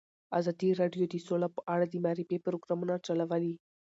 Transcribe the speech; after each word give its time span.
ازادي 0.39 0.69
راډیو 0.81 1.03
د 1.09 1.15
سوله 1.27 1.47
په 1.55 1.61
اړه 1.73 1.85
د 1.89 1.95
معارفې 2.03 2.37
پروګرامونه 2.45 2.93
چلولي. 3.05 3.53